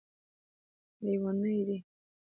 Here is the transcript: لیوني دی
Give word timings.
لیوني 1.03 1.57
دی 1.67 1.77